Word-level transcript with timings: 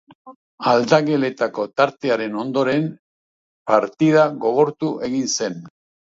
Aldageletako 0.69 1.65
tartearen 1.81 2.37
ondoren, 2.43 2.87
partida 3.73 4.23
gogortu 4.47 4.89
egin 5.09 5.29
zen. 5.35 5.61